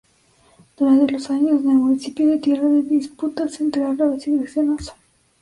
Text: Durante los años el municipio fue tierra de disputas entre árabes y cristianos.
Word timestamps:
Durante 0.77 1.11
los 1.11 1.29
años 1.29 1.59
el 1.61 1.75
municipio 1.75 2.25
fue 2.25 2.39
tierra 2.39 2.67
de 2.67 2.81
disputas 2.81 3.61
entre 3.61 3.83
árabes 3.83 4.27
y 4.27 4.35
cristianos. 4.35 4.93